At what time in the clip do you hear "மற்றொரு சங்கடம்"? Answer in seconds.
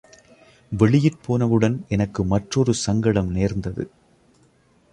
2.23-3.31